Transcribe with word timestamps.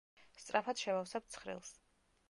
სწრაფად 0.43 0.81
შევავსებ 0.85 1.31
ცხრილს. 1.37 1.73